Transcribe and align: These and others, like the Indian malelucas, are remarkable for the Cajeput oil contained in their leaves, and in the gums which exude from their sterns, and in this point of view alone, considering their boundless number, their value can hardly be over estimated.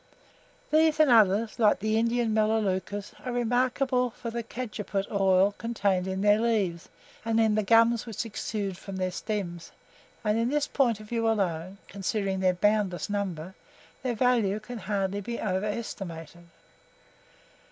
These 0.71 0.99
and 0.99 1.11
others, 1.11 1.59
like 1.59 1.77
the 1.77 1.95
Indian 1.95 2.33
malelucas, 2.33 3.13
are 3.23 3.31
remarkable 3.31 4.09
for 4.09 4.31
the 4.31 4.41
Cajeput 4.41 5.05
oil 5.11 5.51
contained 5.59 6.07
in 6.07 6.21
their 6.21 6.39
leaves, 6.41 6.89
and 7.23 7.39
in 7.39 7.53
the 7.53 7.61
gums 7.61 8.07
which 8.07 8.25
exude 8.25 8.77
from 8.79 8.95
their 8.95 9.11
sterns, 9.11 9.71
and 10.23 10.39
in 10.39 10.49
this 10.49 10.65
point 10.65 10.99
of 10.99 11.09
view 11.09 11.29
alone, 11.29 11.77
considering 11.87 12.39
their 12.39 12.55
boundless 12.55 13.11
number, 13.11 13.53
their 14.01 14.15
value 14.15 14.59
can 14.59 14.79
hardly 14.79 15.21
be 15.21 15.39
over 15.39 15.67
estimated. 15.67 16.47